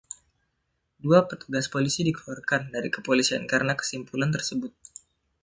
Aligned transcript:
Dua 1.03 1.19
petugas 1.29 1.67
polisi 1.73 2.01
dikeluarkan 2.07 2.61
dari 2.73 2.89
kepolisian 2.95 3.43
karena 3.51 3.73
kesimpulan 3.79 4.29
tersebut. 4.35 4.73